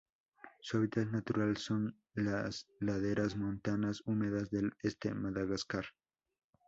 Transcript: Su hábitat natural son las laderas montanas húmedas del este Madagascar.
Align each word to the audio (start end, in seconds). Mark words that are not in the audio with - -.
Su 0.61 0.77
hábitat 0.77 1.09
natural 1.09 1.57
son 1.57 1.95
las 2.15 2.65
laderas 2.79 3.35
montanas 3.37 4.01
húmedas 4.07 4.49
del 4.49 4.73
este 4.81 5.13
Madagascar. 5.13 5.85